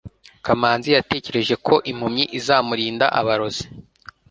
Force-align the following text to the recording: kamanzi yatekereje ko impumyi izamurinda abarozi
kamanzi 0.45 0.89
yatekereje 0.97 1.55
ko 1.67 1.73
impumyi 1.91 2.23
izamurinda 2.37 3.05
abarozi 3.19 3.65